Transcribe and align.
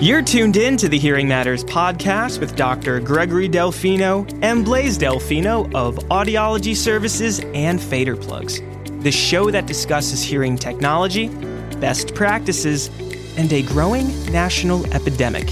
You're 0.00 0.22
tuned 0.22 0.56
in 0.56 0.76
to 0.76 0.88
the 0.88 0.96
Hearing 0.96 1.26
Matters 1.26 1.64
podcast 1.64 2.38
with 2.38 2.54
Dr. 2.54 3.00
Gregory 3.00 3.48
Delfino 3.48 4.38
and 4.44 4.64
Blaise 4.64 4.96
Delfino 4.96 5.74
of 5.74 5.96
Audiology 5.96 6.76
Services 6.76 7.40
and 7.52 7.82
Fader 7.82 8.14
Plugs, 8.14 8.60
the 9.00 9.10
show 9.10 9.50
that 9.50 9.66
discusses 9.66 10.22
hearing 10.22 10.56
technology, 10.56 11.26
best 11.80 12.14
practices, 12.14 12.90
and 13.36 13.52
a 13.52 13.62
growing 13.62 14.06
national 14.30 14.86
epidemic 14.94 15.48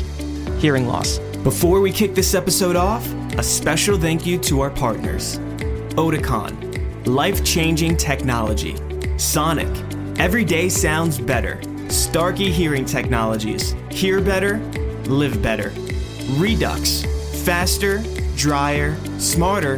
hearing 0.60 0.86
loss. 0.86 1.18
Before 1.42 1.80
we 1.80 1.90
kick 1.90 2.14
this 2.14 2.32
episode 2.32 2.76
off, 2.76 3.04
a 3.38 3.42
special 3.42 3.98
thank 3.98 4.24
you 4.24 4.38
to 4.42 4.60
our 4.60 4.70
partners 4.70 5.40
Oticon, 5.96 7.04
life 7.04 7.44
changing 7.44 7.96
technology, 7.96 8.76
Sonic, 9.18 9.66
every 10.20 10.44
day 10.44 10.68
sounds 10.68 11.18
better. 11.18 11.60
Starkey 11.88 12.50
Hearing 12.50 12.84
Technologies. 12.84 13.74
Hear 13.90 14.20
better, 14.20 14.58
live 15.06 15.40
better. 15.42 15.72
Redux. 16.32 17.04
Faster, 17.44 18.02
drier, 18.36 18.96
smarter, 19.18 19.76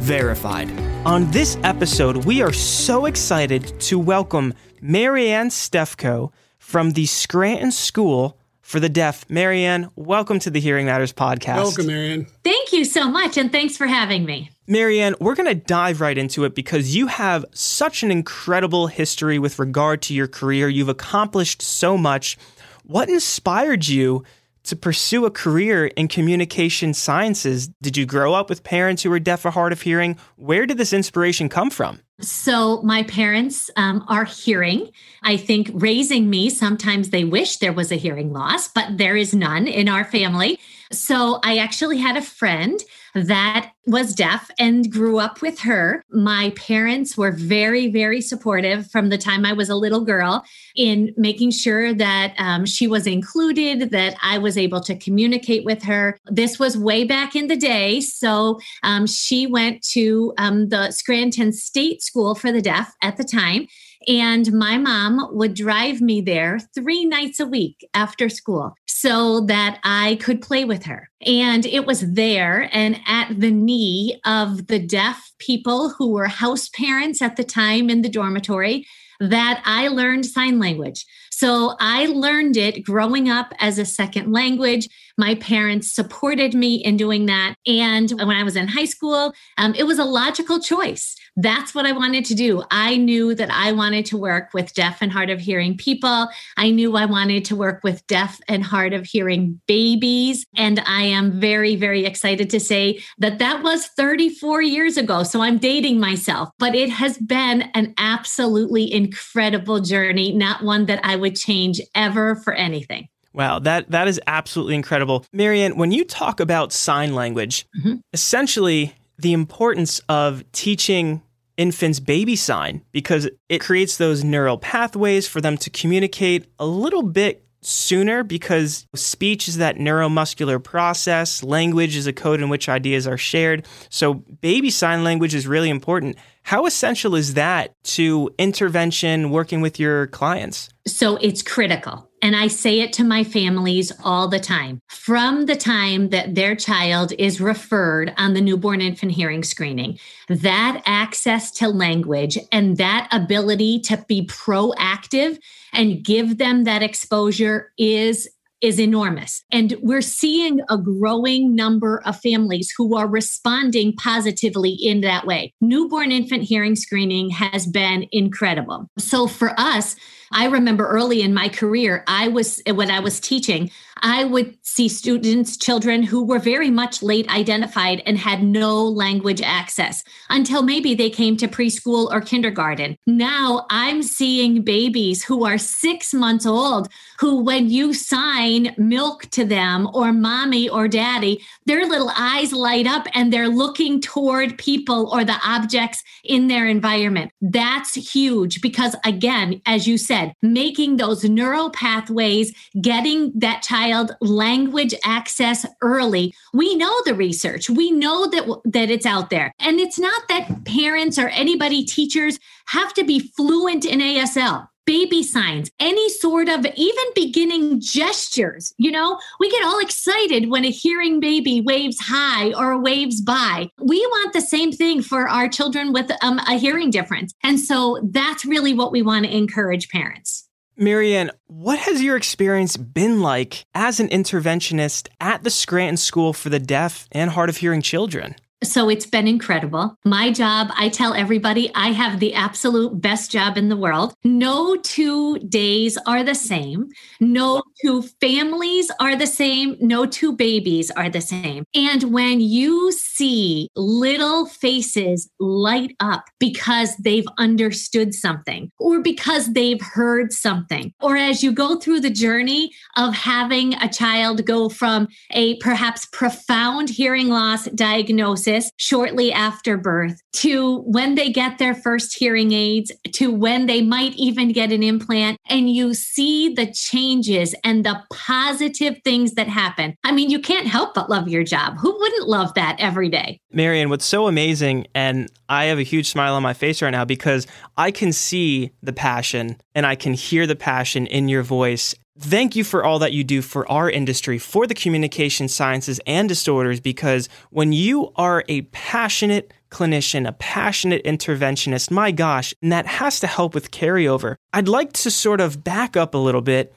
verified. 0.00 0.70
On 1.06 1.30
this 1.30 1.58
episode, 1.62 2.24
we 2.24 2.42
are 2.42 2.52
so 2.52 3.06
excited 3.06 3.78
to 3.80 3.98
welcome 3.98 4.54
Marianne 4.80 5.50
Stefko 5.50 6.32
from 6.58 6.92
the 6.92 7.06
Scranton 7.06 7.70
School 7.70 8.39
for 8.70 8.78
the 8.78 8.88
Deaf. 8.88 9.28
Marianne, 9.28 9.90
welcome 9.96 10.38
to 10.38 10.48
the 10.48 10.60
Hearing 10.60 10.86
Matters 10.86 11.12
podcast. 11.12 11.56
Welcome, 11.56 11.88
Marianne. 11.88 12.26
Thank 12.44 12.72
you 12.72 12.84
so 12.84 13.10
much, 13.10 13.36
and 13.36 13.50
thanks 13.50 13.76
for 13.76 13.88
having 13.88 14.24
me. 14.24 14.52
Marianne, 14.68 15.16
we're 15.18 15.34
going 15.34 15.48
to 15.48 15.56
dive 15.56 16.00
right 16.00 16.16
into 16.16 16.44
it 16.44 16.54
because 16.54 16.94
you 16.94 17.08
have 17.08 17.44
such 17.52 18.04
an 18.04 18.12
incredible 18.12 18.86
history 18.86 19.40
with 19.40 19.58
regard 19.58 20.02
to 20.02 20.14
your 20.14 20.28
career. 20.28 20.68
You've 20.68 20.88
accomplished 20.88 21.62
so 21.62 21.98
much. 21.98 22.38
What 22.84 23.08
inspired 23.08 23.88
you 23.88 24.22
to 24.62 24.76
pursue 24.76 25.26
a 25.26 25.32
career 25.32 25.86
in 25.86 26.06
communication 26.06 26.94
sciences? 26.94 27.66
Did 27.82 27.96
you 27.96 28.06
grow 28.06 28.34
up 28.34 28.48
with 28.48 28.62
parents 28.62 29.02
who 29.02 29.10
were 29.10 29.18
deaf 29.18 29.44
or 29.44 29.50
hard 29.50 29.72
of 29.72 29.82
hearing? 29.82 30.16
Where 30.36 30.64
did 30.64 30.78
this 30.78 30.92
inspiration 30.92 31.48
come 31.48 31.70
from? 31.70 32.02
So, 32.20 32.82
my 32.82 33.02
parents 33.04 33.70
um, 33.76 34.04
are 34.08 34.24
hearing. 34.24 34.90
I 35.22 35.36
think 35.36 35.70
raising 35.72 36.28
me, 36.28 36.50
sometimes 36.50 37.10
they 37.10 37.24
wish 37.24 37.56
there 37.56 37.72
was 37.72 37.90
a 37.90 37.96
hearing 37.96 38.32
loss, 38.32 38.68
but 38.68 38.98
there 38.98 39.16
is 39.16 39.34
none 39.34 39.66
in 39.66 39.88
our 39.88 40.04
family. 40.04 40.58
So, 40.92 41.40
I 41.42 41.58
actually 41.58 41.98
had 41.98 42.16
a 42.16 42.22
friend 42.22 42.78
that 43.14 43.72
was 43.86 44.14
deaf 44.14 44.50
and 44.58 44.90
grew 44.92 45.18
up 45.18 45.42
with 45.42 45.58
her. 45.60 46.04
My 46.10 46.50
parents 46.50 47.16
were 47.16 47.32
very, 47.32 47.88
very 47.88 48.20
supportive 48.20 48.90
from 48.90 49.08
the 49.08 49.18
time 49.18 49.44
I 49.44 49.52
was 49.52 49.68
a 49.68 49.74
little 49.74 50.04
girl 50.04 50.44
in 50.76 51.12
making 51.16 51.50
sure 51.50 51.92
that 51.94 52.34
um, 52.38 52.66
she 52.66 52.86
was 52.86 53.06
included, 53.06 53.90
that 53.90 54.16
I 54.22 54.38
was 54.38 54.56
able 54.56 54.80
to 54.82 54.94
communicate 54.94 55.64
with 55.64 55.82
her. 55.82 56.18
This 56.26 56.58
was 56.58 56.78
way 56.78 57.04
back 57.04 57.34
in 57.34 57.48
the 57.48 57.56
day. 57.56 58.00
So 58.00 58.60
um, 58.82 59.06
she 59.06 59.46
went 59.46 59.82
to 59.88 60.32
um, 60.38 60.68
the 60.68 60.90
Scranton 60.90 61.52
State 61.52 62.02
School 62.02 62.34
for 62.34 62.52
the 62.52 62.62
Deaf 62.62 62.94
at 63.02 63.16
the 63.16 63.24
time. 63.24 63.66
And 64.08 64.52
my 64.52 64.78
mom 64.78 65.28
would 65.32 65.54
drive 65.54 66.00
me 66.00 66.20
there 66.20 66.58
three 66.74 67.04
nights 67.04 67.40
a 67.40 67.46
week 67.46 67.86
after 67.94 68.28
school 68.28 68.74
so 68.86 69.40
that 69.42 69.78
I 69.84 70.18
could 70.20 70.40
play 70.40 70.64
with 70.64 70.84
her. 70.84 71.10
And 71.26 71.66
it 71.66 71.86
was 71.86 72.12
there 72.12 72.68
and 72.72 73.00
at 73.06 73.38
the 73.38 73.50
knee 73.50 74.20
of 74.24 74.68
the 74.68 74.78
deaf 74.78 75.32
people 75.38 75.90
who 75.90 76.12
were 76.12 76.28
house 76.28 76.68
parents 76.68 77.20
at 77.20 77.36
the 77.36 77.44
time 77.44 77.90
in 77.90 78.02
the 78.02 78.08
dormitory 78.08 78.86
that 79.20 79.62
I 79.66 79.88
learned 79.88 80.24
sign 80.24 80.58
language. 80.58 81.04
So 81.30 81.76
I 81.80 82.06
learned 82.06 82.56
it 82.56 82.84
growing 82.84 83.28
up 83.28 83.54
as 83.60 83.78
a 83.78 83.84
second 83.84 84.32
language. 84.32 84.88
My 85.16 85.36
parents 85.36 85.92
supported 85.92 86.54
me 86.54 86.76
in 86.76 86.96
doing 86.96 87.26
that. 87.26 87.54
And 87.66 88.10
when 88.10 88.36
I 88.36 88.42
was 88.42 88.56
in 88.56 88.68
high 88.68 88.84
school, 88.84 89.32
um, 89.58 89.74
it 89.74 89.84
was 89.84 89.98
a 89.98 90.04
logical 90.04 90.60
choice 90.60 91.16
that's 91.36 91.74
what 91.74 91.86
I 91.86 91.92
wanted 91.92 92.24
to 92.26 92.34
do. 92.34 92.62
I 92.70 92.96
knew 92.96 93.34
that 93.34 93.50
I 93.50 93.72
wanted 93.72 94.04
to 94.06 94.18
work 94.18 94.52
with 94.52 94.74
deaf 94.74 95.00
and 95.00 95.10
hard 95.12 95.30
of 95.30 95.40
hearing 95.40 95.76
people. 95.76 96.28
I 96.56 96.70
knew 96.70 96.96
I 96.96 97.06
wanted 97.06 97.44
to 97.46 97.56
work 97.56 97.82
with 97.82 98.06
deaf 98.06 98.40
and 98.48 98.64
hard 98.64 98.92
of 98.92 99.06
hearing 99.06 99.60
babies. 99.66 100.44
And 100.56 100.80
I 100.86 101.02
am 101.02 101.40
very, 101.40 101.76
very 101.76 102.04
excited 102.04 102.50
to 102.50 102.60
say 102.60 103.02
that 103.18 103.38
that 103.38 103.62
was 103.62 103.86
34 103.86 104.62
years 104.62 104.96
ago. 104.96 105.22
So 105.22 105.40
I'm 105.40 105.58
dating 105.58 106.00
myself, 106.00 106.50
but 106.58 106.74
it 106.74 106.90
has 106.90 107.16
been 107.18 107.62
an 107.74 107.94
absolutely 107.96 108.92
incredible 108.92 109.80
journey, 109.80 110.32
not 110.32 110.62
one 110.62 110.86
that 110.86 111.00
I 111.04 111.16
would 111.20 111.36
change 111.36 111.80
ever 111.94 112.36
for 112.36 112.52
anything. 112.52 113.08
Wow, 113.32 113.60
that 113.60 113.90
that 113.90 114.08
is 114.08 114.20
absolutely 114.26 114.74
incredible. 114.74 115.24
Marianne, 115.32 115.76
when 115.76 115.92
you 115.92 116.04
talk 116.04 116.40
about 116.40 116.72
sign 116.72 117.14
language, 117.14 117.66
mm-hmm. 117.78 117.96
essentially 118.12 118.94
the 119.18 119.32
importance 119.32 120.00
of 120.08 120.42
teaching 120.52 121.22
infants 121.56 122.00
baby 122.00 122.34
sign 122.34 122.82
because 122.90 123.28
it 123.48 123.60
creates 123.60 123.98
those 123.98 124.24
neural 124.24 124.56
pathways 124.56 125.28
for 125.28 125.40
them 125.40 125.58
to 125.58 125.68
communicate 125.70 126.46
a 126.58 126.66
little 126.66 127.02
bit 127.02 127.44
sooner 127.62 128.22
because 128.22 128.86
speech 128.94 129.46
is 129.46 129.58
that 129.58 129.76
neuromuscular 129.76 130.62
process, 130.62 131.42
language 131.42 131.96
is 131.96 132.06
a 132.06 132.12
code 132.12 132.40
in 132.40 132.48
which 132.48 132.68
ideas 132.68 133.06
are 133.06 133.18
shared. 133.18 133.66
So, 133.90 134.14
baby 134.14 134.70
sign 134.70 135.04
language 135.04 135.34
is 135.34 135.46
really 135.46 135.70
important. 135.70 136.16
How 136.42 136.66
essential 136.66 137.14
is 137.14 137.34
that 137.34 137.74
to 137.84 138.30
intervention 138.38 139.30
working 139.30 139.60
with 139.60 139.78
your 139.78 140.08
clients? 140.08 140.68
So, 140.86 141.16
it's 141.16 141.42
critical. 141.42 142.10
And 142.22 142.36
I 142.36 142.48
say 142.48 142.80
it 142.80 142.92
to 142.94 143.04
my 143.04 143.24
families 143.24 143.92
all 144.04 144.28
the 144.28 144.40
time. 144.40 144.80
From 144.88 145.46
the 145.46 145.56
time 145.56 146.10
that 146.10 146.34
their 146.34 146.54
child 146.54 147.12
is 147.18 147.40
referred 147.40 148.12
on 148.18 148.34
the 148.34 148.40
newborn 148.40 148.80
infant 148.80 149.12
hearing 149.12 149.42
screening, 149.42 149.98
that 150.28 150.82
access 150.84 151.50
to 151.52 151.68
language 151.68 152.36
and 152.52 152.76
that 152.76 153.08
ability 153.10 153.80
to 153.80 154.04
be 154.08 154.26
proactive 154.26 155.38
and 155.72 156.04
give 156.04 156.38
them 156.38 156.64
that 156.64 156.82
exposure 156.82 157.72
is 157.78 158.28
is 158.60 158.78
enormous. 158.78 159.44
And 159.50 159.74
we're 159.80 160.02
seeing 160.02 160.60
a 160.68 160.76
growing 160.76 161.54
number 161.54 162.02
of 162.04 162.20
families 162.20 162.72
who 162.76 162.96
are 162.96 163.06
responding 163.06 163.94
positively 163.94 164.70
in 164.70 165.00
that 165.00 165.26
way. 165.26 165.54
Newborn 165.60 166.12
infant 166.12 166.42
hearing 166.42 166.76
screening 166.76 167.30
has 167.30 167.66
been 167.66 168.06
incredible. 168.12 168.88
So 168.98 169.26
for 169.26 169.58
us, 169.58 169.96
I 170.32 170.46
remember 170.46 170.86
early 170.86 171.22
in 171.22 171.34
my 171.34 171.48
career, 171.48 172.04
I 172.06 172.28
was, 172.28 172.62
when 172.66 172.90
I 172.90 173.00
was 173.00 173.18
teaching, 173.18 173.70
I 174.02 174.24
would 174.24 174.56
see 174.62 174.88
students, 174.88 175.56
children 175.56 176.02
who 176.02 176.24
were 176.24 176.38
very 176.38 176.70
much 176.70 177.02
late 177.02 177.28
identified 177.28 178.02
and 178.06 178.16
had 178.16 178.42
no 178.42 178.82
language 178.82 179.42
access 179.42 180.04
until 180.30 180.62
maybe 180.62 180.94
they 180.94 181.10
came 181.10 181.36
to 181.38 181.48
preschool 181.48 182.10
or 182.10 182.20
kindergarten. 182.20 182.96
Now 183.06 183.66
I'm 183.70 184.02
seeing 184.02 184.62
babies 184.62 185.24
who 185.24 185.44
are 185.44 185.58
six 185.58 186.14
months 186.14 186.46
old 186.46 186.88
who, 187.18 187.42
when 187.42 187.68
you 187.68 187.92
sign 187.92 188.74
milk 188.78 189.26
to 189.32 189.44
them 189.44 189.88
or 189.92 190.12
mommy 190.12 190.68
or 190.68 190.88
daddy, 190.88 191.44
their 191.66 191.86
little 191.86 192.10
eyes 192.16 192.52
light 192.52 192.86
up 192.86 193.06
and 193.14 193.32
they're 193.32 193.48
looking 193.48 194.00
toward 194.00 194.56
people 194.56 195.10
or 195.12 195.24
the 195.24 195.38
objects 195.44 196.02
in 196.24 196.48
their 196.48 196.66
environment. 196.66 197.32
That's 197.42 197.94
huge 198.14 198.62
because, 198.62 198.96
again, 199.04 199.60
as 199.66 199.86
you 199.86 199.98
said, 199.98 200.19
said, 200.20 200.34
making 200.42 200.96
those 200.96 201.24
neural 201.24 201.70
pathways, 201.70 202.52
getting 202.80 203.32
that 203.38 203.62
child 203.62 204.12
language 204.20 204.94
access 205.04 205.66
early. 205.82 206.34
We 206.52 206.76
know 206.76 206.94
the 207.04 207.14
research. 207.14 207.70
We 207.70 207.90
know 207.90 208.26
that 208.26 208.60
that 208.64 208.90
it's 208.90 209.06
out 209.06 209.30
there. 209.30 209.52
And 209.58 209.80
it's 209.80 209.98
not 209.98 210.22
that 210.28 210.64
parents 210.64 211.18
or 211.18 211.28
anybody 211.28 211.84
teachers 211.84 212.38
have 212.66 212.92
to 212.94 213.04
be 213.04 213.18
fluent 213.18 213.84
in 213.84 214.00
ASL 214.00 214.69
baby 214.86 215.22
signs, 215.22 215.70
any 215.78 216.08
sort 216.10 216.48
of 216.48 216.66
even 216.76 217.04
beginning 217.14 217.80
gestures. 217.80 218.72
You 218.78 218.90
know, 218.90 219.18
we 219.38 219.50
get 219.50 219.64
all 219.64 219.78
excited 219.80 220.50
when 220.50 220.64
a 220.64 220.70
hearing 220.70 221.20
baby 221.20 221.60
waves 221.60 221.98
hi 222.00 222.52
or 222.54 222.80
waves 222.80 223.20
bye. 223.20 223.68
We 223.80 223.98
want 223.98 224.32
the 224.32 224.40
same 224.40 224.72
thing 224.72 225.02
for 225.02 225.28
our 225.28 225.48
children 225.48 225.92
with 225.92 226.10
um, 226.22 226.38
a 226.40 226.54
hearing 226.54 226.90
difference. 226.90 227.32
And 227.42 227.58
so 227.60 228.00
that's 228.10 228.44
really 228.44 228.74
what 228.74 228.92
we 228.92 229.02
want 229.02 229.26
to 229.26 229.36
encourage 229.36 229.88
parents. 229.88 230.48
Marianne, 230.76 231.30
what 231.46 231.78
has 231.78 232.02
your 232.02 232.16
experience 232.16 232.78
been 232.78 233.20
like 233.20 233.66
as 233.74 234.00
an 234.00 234.08
interventionist 234.08 235.08
at 235.20 235.42
the 235.42 235.50
Scranton 235.50 235.98
School 235.98 236.32
for 236.32 236.48
the 236.48 236.58
Deaf 236.58 237.06
and 237.12 237.30
Hard 237.30 237.50
of 237.50 237.58
Hearing 237.58 237.82
Children? 237.82 238.34
So 238.62 238.90
it's 238.90 239.06
been 239.06 239.26
incredible. 239.26 239.96
My 240.04 240.30
job, 240.30 240.68
I 240.76 240.90
tell 240.90 241.14
everybody, 241.14 241.70
I 241.74 241.92
have 241.92 242.20
the 242.20 242.34
absolute 242.34 243.00
best 243.00 243.30
job 243.30 243.56
in 243.56 243.70
the 243.70 243.76
world. 243.76 244.12
No 244.22 244.76
two 244.76 245.38
days 245.38 245.96
are 246.06 246.22
the 246.22 246.34
same. 246.34 246.88
No 247.20 247.62
two 247.80 248.02
families 248.20 248.90
are 249.00 249.16
the 249.16 249.26
same. 249.26 249.76
No 249.80 250.04
two 250.04 250.36
babies 250.36 250.90
are 250.90 251.08
the 251.08 251.22
same. 251.22 251.64
And 251.74 252.12
when 252.12 252.40
you 252.40 252.92
see 252.92 253.68
little 253.76 254.44
faces 254.44 255.30
light 255.38 255.96
up 256.00 256.24
because 256.38 256.94
they've 256.96 257.28
understood 257.38 258.12
something 258.12 258.70
or 258.78 259.00
because 259.00 259.54
they've 259.54 259.80
heard 259.80 260.32
something, 260.32 260.92
or 261.00 261.16
as 261.16 261.42
you 261.42 261.50
go 261.52 261.76
through 261.76 262.00
the 262.00 262.10
journey 262.10 262.72
of 262.98 263.14
having 263.14 263.72
a 263.74 263.88
child 263.88 264.44
go 264.44 264.68
from 264.68 265.08
a 265.30 265.56
perhaps 265.58 266.06
profound 266.12 266.90
hearing 266.90 267.28
loss 267.28 267.64
diagnosis 267.70 268.49
shortly 268.76 269.32
after 269.32 269.76
birth 269.76 270.20
to 270.32 270.78
when 270.82 271.14
they 271.14 271.30
get 271.30 271.58
their 271.58 271.74
first 271.74 272.16
hearing 272.16 272.52
aids 272.52 272.92
to 273.12 273.32
when 273.32 273.66
they 273.66 273.82
might 273.82 274.14
even 274.14 274.52
get 274.52 274.72
an 274.72 274.82
implant 274.82 275.38
and 275.48 275.70
you 275.70 275.94
see 275.94 276.52
the 276.54 276.72
changes 276.72 277.54
and 277.64 277.84
the 277.84 278.02
positive 278.12 278.96
things 279.04 279.34
that 279.34 279.48
happen. 279.48 279.94
I 280.04 280.12
mean, 280.12 280.30
you 280.30 280.40
can't 280.40 280.66
help 280.66 280.94
but 280.94 281.10
love 281.10 281.28
your 281.28 281.44
job. 281.44 281.78
Who 281.78 281.96
wouldn't 281.98 282.28
love 282.28 282.54
that 282.54 282.76
every 282.78 283.08
day? 283.08 283.38
Marianne, 283.52 283.90
what's 283.90 284.04
so 284.04 284.26
amazing, 284.26 284.86
and 284.94 285.28
I 285.48 285.64
have 285.64 285.78
a 285.78 285.82
huge 285.82 286.08
smile 286.08 286.34
on 286.34 286.42
my 286.42 286.54
face 286.54 286.80
right 286.80 286.90
now 286.90 287.04
because 287.04 287.46
I 287.76 287.90
can 287.90 288.12
see 288.12 288.70
the 288.82 288.92
passion 288.92 289.56
and 289.74 289.84
I 289.86 289.94
can 289.94 290.14
hear 290.14 290.46
the 290.46 290.56
passion 290.56 291.06
in 291.06 291.28
your 291.28 291.42
voice. 291.42 291.94
Thank 292.20 292.54
you 292.54 292.64
for 292.64 292.84
all 292.84 292.98
that 292.98 293.14
you 293.14 293.24
do 293.24 293.40
for 293.40 293.70
our 293.72 293.88
industry, 293.88 294.38
for 294.38 294.66
the 294.66 294.74
communication 294.74 295.48
sciences 295.48 296.00
and 296.06 296.28
disorders, 296.28 296.78
because 296.78 297.30
when 297.48 297.72
you 297.72 298.12
are 298.16 298.44
a 298.46 298.60
passionate 298.62 299.54
clinician, 299.70 300.28
a 300.28 300.32
passionate 300.32 301.02
interventionist, 301.04 301.90
my 301.90 302.10
gosh, 302.10 302.52
and 302.60 302.72
that 302.72 302.86
has 302.86 303.20
to 303.20 303.26
help 303.26 303.54
with 303.54 303.70
carryover. 303.70 304.34
I'd 304.52 304.68
like 304.68 304.92
to 304.94 305.10
sort 305.10 305.40
of 305.40 305.64
back 305.64 305.96
up 305.96 306.14
a 306.14 306.18
little 306.18 306.42
bit. 306.42 306.74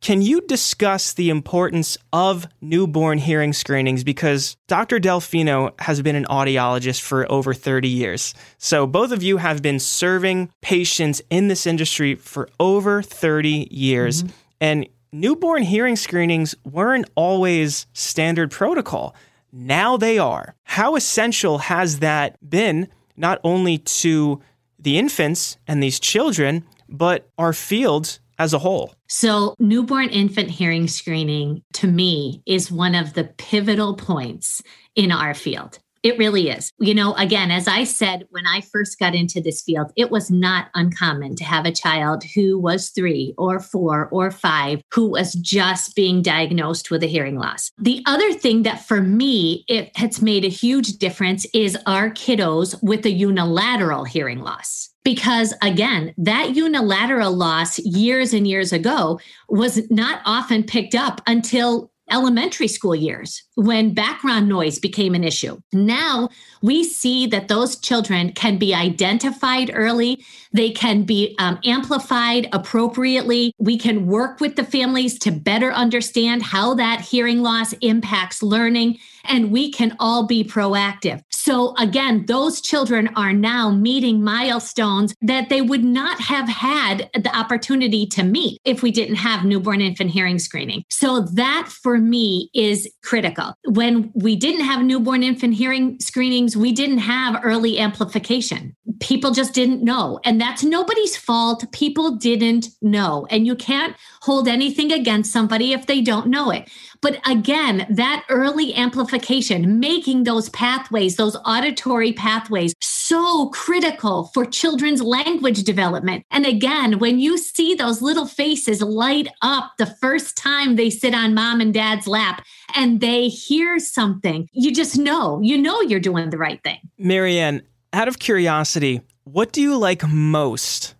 Can 0.00 0.20
you 0.20 0.40
discuss 0.40 1.12
the 1.12 1.30
importance 1.30 1.96
of 2.12 2.48
newborn 2.60 3.18
hearing 3.18 3.52
screenings? 3.52 4.02
Because 4.02 4.56
Dr. 4.66 4.98
Delfino 4.98 5.80
has 5.80 6.02
been 6.02 6.16
an 6.16 6.24
audiologist 6.24 7.02
for 7.02 7.30
over 7.30 7.54
30 7.54 7.88
years. 7.88 8.34
So 8.58 8.84
both 8.84 9.12
of 9.12 9.22
you 9.22 9.36
have 9.36 9.62
been 9.62 9.78
serving 9.78 10.50
patients 10.60 11.22
in 11.30 11.46
this 11.46 11.68
industry 11.68 12.16
for 12.16 12.48
over 12.58 13.00
30 13.00 13.68
years. 13.70 14.24
Mm-hmm. 14.24 14.36
And 14.62 14.88
newborn 15.10 15.64
hearing 15.64 15.96
screenings 15.96 16.54
weren't 16.64 17.10
always 17.16 17.88
standard 17.94 18.52
protocol. 18.52 19.16
Now 19.50 19.96
they 19.96 20.18
are. 20.20 20.54
How 20.62 20.94
essential 20.94 21.58
has 21.58 21.98
that 21.98 22.38
been, 22.48 22.86
not 23.16 23.40
only 23.42 23.78
to 23.78 24.40
the 24.78 25.00
infants 25.00 25.56
and 25.66 25.82
these 25.82 25.98
children, 25.98 26.64
but 26.88 27.28
our 27.38 27.52
field 27.52 28.20
as 28.38 28.54
a 28.54 28.60
whole? 28.60 28.94
So, 29.08 29.56
newborn 29.58 30.10
infant 30.10 30.48
hearing 30.48 30.86
screening 30.86 31.62
to 31.72 31.88
me 31.88 32.40
is 32.46 32.70
one 32.70 32.94
of 32.94 33.14
the 33.14 33.24
pivotal 33.24 33.96
points 33.96 34.62
in 34.94 35.10
our 35.10 35.34
field. 35.34 35.80
It 36.02 36.18
really 36.18 36.48
is. 36.48 36.72
You 36.78 36.94
know, 36.94 37.14
again, 37.14 37.50
as 37.52 37.68
I 37.68 37.84
said, 37.84 38.26
when 38.30 38.46
I 38.46 38.60
first 38.60 38.98
got 38.98 39.14
into 39.14 39.40
this 39.40 39.62
field, 39.62 39.92
it 39.96 40.10
was 40.10 40.30
not 40.30 40.68
uncommon 40.74 41.36
to 41.36 41.44
have 41.44 41.64
a 41.64 41.72
child 41.72 42.24
who 42.34 42.58
was 42.58 42.90
three 42.90 43.34
or 43.38 43.60
four 43.60 44.08
or 44.10 44.32
five 44.32 44.82
who 44.92 45.10
was 45.10 45.34
just 45.34 45.94
being 45.94 46.20
diagnosed 46.20 46.90
with 46.90 47.04
a 47.04 47.06
hearing 47.06 47.38
loss. 47.38 47.70
The 47.78 48.02
other 48.06 48.32
thing 48.32 48.64
that 48.64 48.84
for 48.84 49.00
me, 49.00 49.64
it 49.68 49.96
has 49.96 50.20
made 50.20 50.44
a 50.44 50.48
huge 50.48 50.98
difference 50.98 51.46
is 51.54 51.78
our 51.86 52.10
kiddos 52.10 52.82
with 52.82 53.06
a 53.06 53.10
unilateral 53.10 54.04
hearing 54.04 54.40
loss 54.40 54.88
because 55.04 55.52
again 55.62 56.14
that 56.16 56.54
unilateral 56.54 57.32
loss 57.32 57.78
years 57.80 58.32
and 58.32 58.46
years 58.46 58.72
ago 58.72 59.18
was 59.48 59.90
not 59.90 60.20
often 60.24 60.62
picked 60.62 60.94
up 60.94 61.20
until 61.26 61.91
elementary 62.12 62.68
school 62.68 62.94
years 62.94 63.42
when 63.54 63.94
background 63.94 64.48
noise 64.48 64.78
became 64.78 65.14
an 65.14 65.24
issue. 65.24 65.60
Now 65.72 66.28
we 66.62 66.84
see 66.84 67.26
that 67.28 67.48
those 67.48 67.78
children 67.78 68.32
can 68.32 68.58
be 68.58 68.74
identified 68.74 69.70
early, 69.74 70.24
they 70.52 70.70
can 70.70 71.04
be 71.04 71.34
um, 71.38 71.58
amplified 71.64 72.48
appropriately. 72.52 73.54
We 73.58 73.78
can 73.78 74.06
work 74.06 74.40
with 74.40 74.56
the 74.56 74.64
families 74.64 75.18
to 75.20 75.30
better 75.30 75.72
understand 75.72 76.42
how 76.42 76.74
that 76.74 77.00
hearing 77.00 77.42
loss 77.42 77.72
impacts 77.80 78.42
learning, 78.42 78.98
and 79.24 79.50
we 79.50 79.70
can 79.70 79.96
all 79.98 80.26
be 80.26 80.44
proactive. 80.44 81.22
So, 81.30 81.74
again, 81.76 82.26
those 82.26 82.60
children 82.60 83.08
are 83.16 83.32
now 83.32 83.70
meeting 83.70 84.22
milestones 84.22 85.14
that 85.22 85.48
they 85.48 85.60
would 85.60 85.82
not 85.82 86.20
have 86.20 86.48
had 86.48 87.10
the 87.14 87.36
opportunity 87.36 88.06
to 88.06 88.22
meet 88.22 88.60
if 88.64 88.82
we 88.82 88.92
didn't 88.92 89.16
have 89.16 89.44
newborn 89.44 89.80
infant 89.80 90.10
hearing 90.10 90.38
screening. 90.38 90.84
So, 90.88 91.20
that 91.20 91.68
for 91.68 91.98
me 91.98 92.50
is 92.54 92.88
critical. 93.02 93.54
When 93.64 94.12
we 94.14 94.36
didn't 94.36 94.64
have 94.64 94.84
newborn 94.84 95.22
infant 95.22 95.54
hearing 95.54 95.98
screenings, 95.98 96.56
we 96.56 96.72
didn't 96.72 96.98
have 96.98 97.40
early 97.42 97.78
amplification. 97.78 98.76
People 99.00 99.32
just 99.32 99.52
didn't 99.52 99.82
know. 99.82 100.20
And 100.24 100.40
that's 100.40 100.62
nobody's 100.62 101.16
fault. 101.16 101.64
People 101.72 102.16
didn't 102.16 102.68
know. 102.80 103.26
And 103.30 103.46
you 103.46 103.56
can't 103.56 103.96
hold 104.20 104.46
anything 104.46 104.92
against 104.92 105.32
somebody 105.32 105.72
if 105.72 105.86
they 105.86 106.00
don't 106.00 106.28
know 106.28 106.50
it. 106.50 106.70
But 107.02 107.20
again, 107.26 107.84
that 107.90 108.24
early 108.28 108.74
amplification, 108.74 109.80
making 109.80 110.22
those 110.22 110.48
pathways, 110.50 111.16
those 111.16 111.36
auditory 111.44 112.12
pathways, 112.12 112.74
so 112.80 113.48
critical 113.48 114.30
for 114.32 114.46
children's 114.46 115.02
language 115.02 115.64
development. 115.64 116.24
And 116.30 116.46
again, 116.46 117.00
when 117.00 117.18
you 117.18 117.36
see 117.36 117.74
those 117.74 118.00
little 118.00 118.26
faces 118.26 118.80
light 118.80 119.26
up 119.42 119.72
the 119.78 119.86
first 119.86 120.36
time 120.36 120.76
they 120.76 120.90
sit 120.90 121.12
on 121.12 121.34
mom 121.34 121.60
and 121.60 121.74
dad's 121.74 122.06
lap 122.06 122.44
and 122.76 123.00
they 123.00 123.26
hear 123.26 123.80
something, 123.80 124.48
you 124.52 124.72
just 124.72 124.96
know, 124.96 125.40
you 125.42 125.58
know 125.58 125.80
you're 125.80 126.00
doing 126.00 126.30
the 126.30 126.38
right 126.38 126.62
thing. 126.62 126.78
Marianne, 126.98 127.62
out 127.92 128.06
of 128.06 128.20
curiosity, 128.20 129.00
what 129.24 129.52
do 129.52 129.60
you 129.60 129.76
like 129.76 130.06
most 130.06 130.94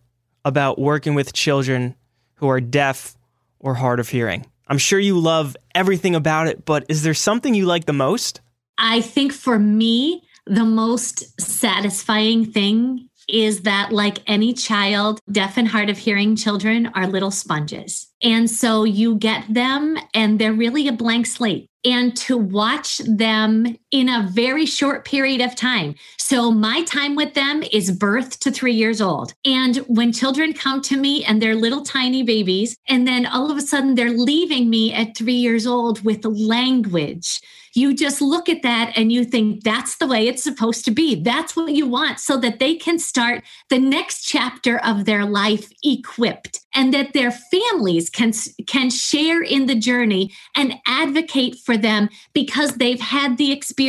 about 0.44 0.80
working 0.80 1.14
with 1.14 1.32
children 1.32 1.94
who 2.34 2.48
are 2.48 2.60
deaf 2.60 3.16
or 3.60 3.74
hard 3.74 4.00
of 4.00 4.08
hearing? 4.08 4.44
I'm 4.72 4.78
sure 4.78 4.98
you 4.98 5.18
love 5.18 5.54
everything 5.74 6.14
about 6.14 6.46
it, 6.46 6.64
but 6.64 6.86
is 6.88 7.02
there 7.02 7.12
something 7.12 7.54
you 7.54 7.66
like 7.66 7.84
the 7.84 7.92
most? 7.92 8.40
I 8.78 9.02
think 9.02 9.34
for 9.34 9.58
me, 9.58 10.22
the 10.46 10.64
most 10.64 11.38
satisfying 11.38 12.50
thing 12.50 13.10
is 13.28 13.64
that, 13.64 13.92
like 13.92 14.20
any 14.26 14.54
child, 14.54 15.20
deaf 15.30 15.58
and 15.58 15.68
hard 15.68 15.90
of 15.90 15.98
hearing 15.98 16.36
children 16.36 16.86
are 16.94 17.06
little 17.06 17.30
sponges. 17.30 18.10
And 18.22 18.48
so 18.48 18.84
you 18.84 19.16
get 19.16 19.44
them, 19.52 19.98
and 20.14 20.38
they're 20.38 20.54
really 20.54 20.88
a 20.88 20.92
blank 20.92 21.26
slate 21.26 21.68
and 21.84 22.16
to 22.16 22.38
watch 22.38 22.96
them 23.04 23.76
in 23.92 24.08
a 24.08 24.28
very 24.32 24.66
short 24.66 25.04
period 25.04 25.40
of 25.40 25.54
time. 25.54 25.94
So, 26.18 26.50
my 26.50 26.82
time 26.84 27.14
with 27.14 27.34
them 27.34 27.62
is 27.70 27.92
birth 27.92 28.40
to 28.40 28.50
three 28.50 28.72
years 28.72 29.00
old. 29.00 29.34
And 29.44 29.76
when 29.86 30.12
children 30.12 30.54
come 30.54 30.80
to 30.82 30.96
me 30.96 31.24
and 31.24 31.40
they're 31.40 31.54
little 31.54 31.82
tiny 31.82 32.22
babies, 32.22 32.76
and 32.88 33.06
then 33.06 33.26
all 33.26 33.50
of 33.50 33.58
a 33.58 33.62
sudden 33.62 33.94
they're 33.94 34.10
leaving 34.10 34.70
me 34.70 34.92
at 34.92 35.16
three 35.16 35.34
years 35.34 35.66
old 35.66 36.04
with 36.04 36.24
language 36.24 37.40
you 37.74 37.94
just 37.94 38.20
look 38.20 38.48
at 38.48 38.62
that 38.62 38.92
and 38.96 39.10
you 39.10 39.24
think 39.24 39.62
that's 39.62 39.96
the 39.96 40.06
way 40.06 40.26
it's 40.26 40.42
supposed 40.42 40.84
to 40.84 40.90
be. 40.90 41.14
That's 41.14 41.56
what 41.56 41.72
you 41.72 41.86
want 41.86 42.20
so 42.20 42.36
that 42.38 42.58
they 42.58 42.74
can 42.74 42.98
start 42.98 43.42
the 43.70 43.78
next 43.78 44.24
chapter 44.24 44.78
of 44.84 45.04
their 45.04 45.24
life 45.24 45.70
equipped 45.82 46.60
and 46.74 46.92
that 46.92 47.12
their 47.12 47.30
families 47.30 48.10
can 48.10 48.32
can 48.66 48.90
share 48.90 49.42
in 49.42 49.66
the 49.66 49.74
journey 49.74 50.32
and 50.56 50.74
advocate 50.86 51.56
for 51.64 51.76
them 51.76 52.08
because 52.32 52.74
they've 52.74 53.00
had 53.00 53.38
the 53.38 53.52
experience. 53.52 53.81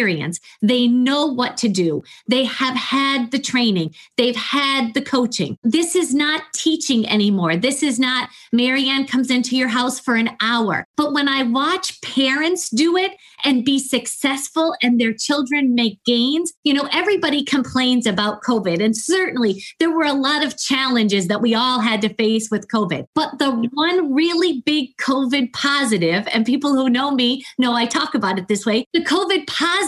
They 0.62 0.88
know 0.88 1.26
what 1.26 1.58
to 1.58 1.70
do. 1.70 2.04
They 2.28 2.46
have 2.46 2.76
had 2.76 3.32
the 3.32 3.40
training. 3.40 3.94
They've 4.18 4.36
had 4.36 4.94
the 4.94 5.02
coaching. 5.02 5.58
This 5.64 5.96
is 5.96 6.14
not 6.14 6.42
teaching 6.54 7.08
anymore. 7.08 7.56
This 7.56 7.84
is 7.84 8.00
not 8.00 8.30
Marianne 8.52 9.08
comes 9.08 9.30
into 9.30 9.56
your 9.56 9.68
house 9.68 10.00
for 10.00 10.16
an 10.16 10.32
hour. 10.42 10.86
But 10.96 11.14
when 11.14 11.28
I 11.28 11.44
watch 11.44 12.02
parents 12.02 12.70
do 12.70 12.98
it 12.98 13.14
and 13.44 13.66
be 13.66 13.80
successful 13.80 14.76
and 14.82 15.00
their 15.00 15.14
children 15.14 15.76
make 15.76 16.04
gains. 16.06 16.54
You 16.64 16.74
know, 16.74 16.88
everybody 16.92 17.44
complains 17.44 18.06
about 18.06 18.42
COVID, 18.44 18.84
and 18.84 18.96
certainly 18.96 19.64
there 19.80 19.92
were 19.92 20.06
a 20.06 20.14
lot 20.14 20.46
of 20.46 20.58
challenges 20.58 21.28
that 21.28 21.42
we 21.42 21.54
all 21.54 21.80
had 21.80 22.02
to 22.02 22.14
face 22.14 22.50
with 22.50 22.68
COVID. 22.68 23.08
But 23.14 23.40
the 23.40 23.52
one 23.74 24.14
really 24.14 24.62
big 24.62 24.96
COVID 24.98 25.54
positive, 25.54 26.28
and 26.34 26.46
people 26.46 26.74
who 26.74 26.90
know 26.90 27.12
me 27.12 27.46
know 27.58 27.74
I 27.74 27.86
talk 27.86 28.16
about 28.16 28.40
it 28.40 28.48
this 28.48 28.66
way 28.66 28.86
the 28.94 29.04
COVID 29.04 29.48
positive 29.48 29.83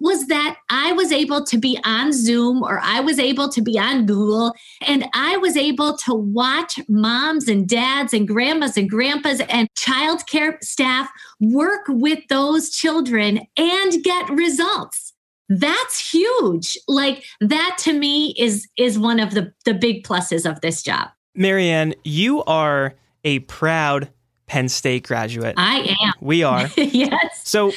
was 0.00 0.26
that 0.26 0.56
I 0.70 0.92
was 0.92 1.12
able 1.12 1.44
to 1.44 1.58
be 1.58 1.78
on 1.84 2.12
Zoom 2.12 2.62
or 2.62 2.80
I 2.82 3.00
was 3.00 3.18
able 3.18 3.48
to 3.50 3.62
be 3.62 3.78
on 3.78 4.06
Google 4.06 4.54
and 4.86 5.06
I 5.14 5.36
was 5.38 5.56
able 5.56 5.96
to 5.98 6.14
watch 6.14 6.78
moms 6.88 7.48
and 7.48 7.68
dads 7.68 8.12
and 8.12 8.26
grandmas 8.26 8.76
and 8.76 8.88
grandpas 8.88 9.40
and 9.48 9.68
childcare 9.78 10.62
staff 10.62 11.08
work 11.40 11.82
with 11.88 12.20
those 12.28 12.70
children 12.70 13.40
and 13.56 14.02
get 14.02 14.28
results. 14.30 15.12
That's 15.48 16.12
huge. 16.12 16.78
Like 16.86 17.24
that 17.40 17.76
to 17.80 17.92
me 17.92 18.34
is 18.38 18.68
is 18.76 18.98
one 18.98 19.18
of 19.18 19.34
the 19.34 19.52
the 19.64 19.74
big 19.74 20.04
pluses 20.04 20.48
of 20.48 20.60
this 20.60 20.82
job. 20.82 21.08
Marianne, 21.34 21.94
you 22.04 22.44
are 22.44 22.94
a 23.24 23.40
proud 23.40 24.10
Penn 24.46 24.68
State 24.68 25.06
graduate. 25.06 25.54
I 25.56 25.96
am. 26.02 26.12
We 26.20 26.42
are. 26.42 26.68
yes. 26.76 27.40
So 27.44 27.72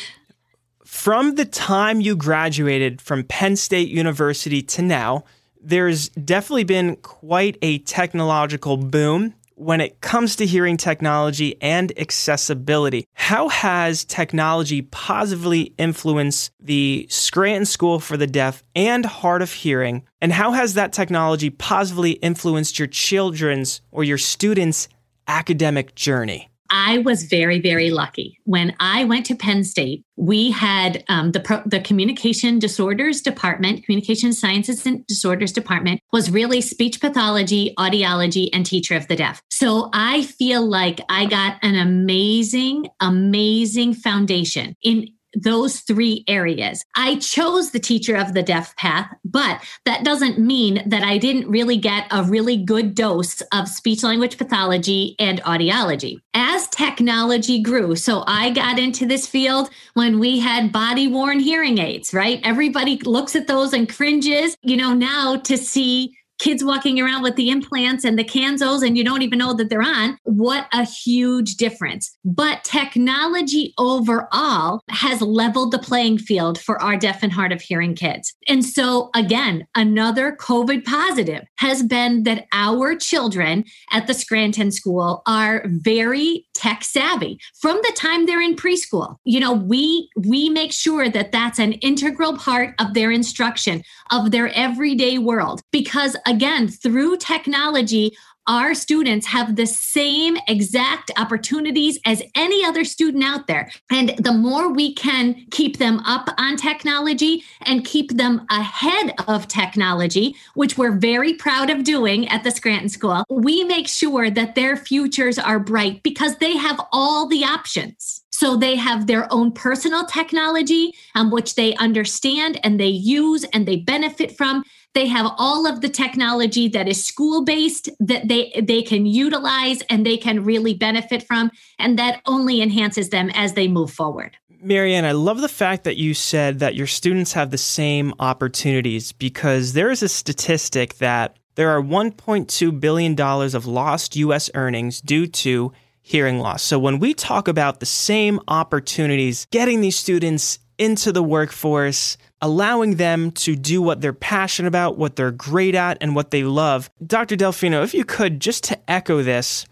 from 0.93 1.35
the 1.35 1.43
time 1.43 2.01
you 2.01 2.15
graduated 2.15 3.01
from 3.01 3.23
Penn 3.23 3.55
State 3.55 3.89
University 3.89 4.61
to 4.61 4.83
now, 4.83 5.23
there's 5.59 6.09
definitely 6.09 6.65
been 6.65 6.97
quite 6.97 7.57
a 7.63 7.79
technological 7.79 8.77
boom 8.77 9.33
when 9.55 9.81
it 9.81 10.01
comes 10.01 10.35
to 10.35 10.45
hearing 10.45 10.77
technology 10.77 11.59
and 11.61 11.91
accessibility. 11.97 13.07
How 13.13 13.49
has 13.49 14.05
technology 14.05 14.83
positively 14.83 15.73
influenced 15.79 16.51
the 16.59 17.07
Scranton 17.09 17.65
School 17.65 17.99
for 17.99 18.15
the 18.15 18.27
Deaf 18.27 18.61
and 18.75 19.03
Hard 19.03 19.41
of 19.41 19.51
Hearing? 19.51 20.03
And 20.21 20.31
how 20.31 20.51
has 20.51 20.75
that 20.75 20.93
technology 20.93 21.49
positively 21.49 22.11
influenced 22.11 22.77
your 22.77 22.87
children's 22.87 23.81
or 23.91 24.03
your 24.03 24.19
students' 24.19 24.87
academic 25.27 25.95
journey? 25.95 26.52
I 26.75 26.97
was 26.97 27.25
very, 27.25 27.61
very 27.61 27.91
lucky. 27.91 28.39
When 28.45 28.75
I 28.79 29.03
went 29.03 29.27
to 29.27 29.35
Penn 29.35 29.63
State, 29.63 30.03
we 30.15 30.49
had 30.49 31.03
um, 31.07 31.31
the 31.31 31.39
pro- 31.39 31.61
the 31.67 31.79
communication 31.79 32.57
disorders 32.57 33.21
department, 33.21 33.85
communication 33.85 34.33
sciences 34.33 34.83
and 34.87 35.05
disorders 35.05 35.51
department 35.51 36.01
was 36.11 36.31
really 36.31 36.61
speech 36.61 36.99
pathology, 36.99 37.75
audiology, 37.77 38.49
and 38.53 38.65
teacher 38.65 38.95
of 38.95 39.07
the 39.07 39.15
deaf. 39.15 39.39
So 39.51 39.91
I 39.93 40.23
feel 40.23 40.67
like 40.67 40.99
I 41.09 41.27
got 41.27 41.57
an 41.61 41.75
amazing, 41.75 42.87
amazing 42.99 43.93
foundation 43.93 44.75
in 44.81 45.09
those 45.35 45.79
three 45.81 46.23
areas. 46.27 46.83
I 46.95 47.17
chose 47.17 47.71
the 47.71 47.79
teacher 47.79 48.15
of 48.15 48.33
the 48.33 48.43
deaf 48.43 48.75
path, 48.75 49.13
but 49.25 49.61
that 49.85 50.03
doesn't 50.03 50.39
mean 50.39 50.83
that 50.85 51.03
I 51.03 51.17
didn't 51.17 51.49
really 51.49 51.77
get 51.77 52.07
a 52.11 52.23
really 52.23 52.57
good 52.57 52.95
dose 52.95 53.41
of 53.53 53.67
speech 53.67 54.03
language 54.03 54.37
pathology 54.37 55.15
and 55.19 55.41
audiology. 55.43 56.19
As 56.33 56.67
technology 56.69 57.61
grew, 57.61 57.95
so 57.95 58.23
I 58.27 58.51
got 58.51 58.79
into 58.79 59.05
this 59.05 59.27
field 59.27 59.69
when 59.93 60.19
we 60.19 60.39
had 60.39 60.71
body 60.71 61.07
worn 61.07 61.39
hearing 61.39 61.77
aids, 61.77 62.13
right? 62.13 62.39
Everybody 62.43 62.97
looks 62.99 63.35
at 63.35 63.47
those 63.47 63.73
and 63.73 63.87
cringes, 63.87 64.57
you 64.61 64.77
know, 64.77 64.93
now 64.93 65.37
to 65.37 65.57
see 65.57 66.15
kids 66.43 66.61
walking 66.61 66.99
around 66.99 67.23
with 67.23 67.37
the 67.37 67.49
implants 67.49 68.03
and 68.03 68.19
the 68.19 68.23
Kansos 68.23 68.85
and 68.85 68.97
you 68.97 69.03
don't 69.03 69.21
even 69.21 69.39
know 69.39 69.53
that 69.53 69.69
they're 69.69 69.81
on. 69.81 70.17
What 70.23 70.67
a 70.73 70.83
huge 70.83 71.55
difference. 71.55 72.13
But 72.25 72.65
technology 72.65 73.73
overall 73.77 74.81
has 74.89 75.21
leveled 75.21 75.71
the 75.71 75.79
playing 75.79 76.17
field 76.17 76.59
for 76.59 76.81
our 76.81 76.97
deaf 76.97 77.23
and 77.23 77.31
hard 77.31 77.53
of 77.53 77.61
hearing 77.61 77.95
kids. 77.95 78.33
And 78.49 78.65
so, 78.65 79.09
again, 79.15 79.65
another 79.73 80.35
COVID 80.35 80.83
positive 80.83 81.43
has 81.59 81.81
been 81.81 82.23
that 82.23 82.45
our 82.51 82.93
children 82.95 83.63
at 83.91 84.07
the 84.07 84.13
Scranton 84.13 84.71
School 84.71 85.21
are 85.25 85.63
very 85.65 86.45
tech 86.53 86.83
savvy 86.83 87.39
from 87.61 87.77
the 87.77 87.93
time 87.95 88.25
they're 88.25 88.41
in 88.41 88.57
preschool. 88.57 89.15
You 89.23 89.39
know, 89.39 89.53
we 89.53 90.09
we 90.17 90.49
make 90.49 90.73
sure 90.73 91.07
that 91.07 91.31
that's 91.31 91.59
an 91.59 91.73
integral 91.73 92.37
part 92.37 92.75
of 92.79 92.93
their 92.93 93.11
instruction 93.11 93.81
of 94.11 94.31
their 94.31 94.49
everyday 94.49 95.17
world 95.17 95.61
because 95.71 96.17
again, 96.25 96.32
through 96.69 97.17
technology, 97.17 98.15
our 98.47 98.73
students 98.73 99.25
have 99.27 99.55
the 99.55 99.65
same 99.65 100.37
exact 100.47 101.11
opportunities 101.17 101.99
as 102.05 102.21
any 102.35 102.63
other 102.65 102.83
student 102.83 103.23
out 103.23 103.47
there. 103.47 103.71
And 103.89 104.09
the 104.17 104.33
more 104.33 104.71
we 104.71 104.93
can 104.93 105.45
keep 105.51 105.77
them 105.77 105.99
up 105.99 106.29
on 106.37 106.57
technology 106.57 107.43
and 107.61 107.85
keep 107.85 108.17
them 108.17 108.45
ahead 108.49 109.13
of 109.27 109.47
technology, 109.47 110.35
which 110.55 110.77
we're 110.77 110.91
very 110.91 111.35
proud 111.35 111.69
of 111.69 111.83
doing 111.83 112.27
at 112.27 112.43
the 112.43 112.51
Scranton 112.51 112.89
School, 112.89 113.23
we 113.29 113.63
make 113.63 113.87
sure 113.87 114.29
that 114.29 114.55
their 114.55 114.75
futures 114.75 115.39
are 115.39 115.59
bright 115.59 116.03
because 116.03 116.37
they 116.37 116.57
have 116.57 116.81
all 116.91 117.27
the 117.27 117.45
options. 117.45 118.23
So 118.31 118.57
they 118.57 118.75
have 118.75 119.07
their 119.07 119.31
own 119.31 119.51
personal 119.51 120.05
technology, 120.05 120.93
um, 121.15 121.31
which 121.31 121.55
they 121.55 121.75
understand 121.75 122.59
and 122.63 122.79
they 122.79 122.87
use 122.87 123.45
and 123.53 123.65
they 123.65 123.77
benefit 123.77 124.35
from. 124.35 124.63
They 124.93 125.07
have 125.07 125.31
all 125.37 125.65
of 125.65 125.81
the 125.81 125.89
technology 125.89 126.67
that 126.69 126.87
is 126.87 127.03
school 127.03 127.43
based 127.43 127.89
that 127.99 128.27
they 128.27 128.51
they 128.61 128.81
can 128.81 129.05
utilize 129.05 129.81
and 129.89 130.05
they 130.05 130.17
can 130.17 130.43
really 130.43 130.73
benefit 130.73 131.23
from, 131.23 131.51
and 131.79 131.97
that 131.97 132.21
only 132.25 132.61
enhances 132.61 133.09
them 133.09 133.29
as 133.33 133.53
they 133.53 133.67
move 133.67 133.91
forward. 133.91 134.37
Marianne, 134.61 135.03
I 135.03 135.11
love 135.11 135.41
the 135.41 135.49
fact 135.49 135.83
that 135.83 135.97
you 135.97 136.13
said 136.13 136.59
that 136.59 136.75
your 136.75 136.87
students 136.87 137.33
have 137.33 137.51
the 137.51 137.57
same 137.57 138.13
opportunities 138.19 139.11
because 139.11 139.73
there 139.73 139.91
is 139.91 140.01
a 140.01 140.07
statistic 140.07 140.95
that 140.99 141.37
there 141.55 141.69
are 141.69 141.81
$1.2 141.81 142.79
billion 142.79 143.19
of 143.19 143.65
lost 143.65 144.15
U.S. 144.15 144.49
earnings 144.55 145.01
due 145.01 145.27
to 145.27 145.73
hearing 146.01 146.39
loss. 146.39 146.63
So 146.63 146.79
when 146.79 146.99
we 146.99 147.13
talk 147.13 147.47
about 147.47 147.79
the 147.79 147.85
same 147.85 148.39
opportunities, 148.47 149.47
getting 149.51 149.81
these 149.81 149.97
students 149.97 150.59
into 150.77 151.11
the 151.11 151.23
workforce, 151.23 152.17
allowing 152.43 152.97
them 152.97 153.31
to 153.31 153.55
do 153.55 153.81
what 153.81 154.01
they're 154.01 154.11
passionate 154.11 154.67
about, 154.67 154.97
what 154.97 155.15
they're 155.15 155.31
great 155.31 155.73
at, 155.73 155.97
and 156.01 156.13
what 156.13 156.29
they 156.29 156.43
love. 156.43 156.89
Dr. 157.07 157.37
Delfino, 157.37 157.81
if 157.85 157.93
you 157.93 158.03
could, 158.03 158.41
just 158.41 158.65
to 158.65 158.91
echo 158.91 159.23
this, 159.23 159.65